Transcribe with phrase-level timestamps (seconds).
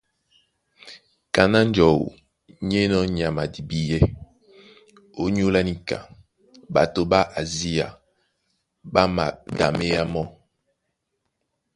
[1.35, 2.05] Kaná njɔu
[2.67, 4.03] ní enɔ́ nyama a dibíɛ́,
[5.23, 5.97] ónyólá níka
[6.73, 7.87] ɓato ɓá Asia
[8.93, 10.25] ɓá maɗaméá mɔ́.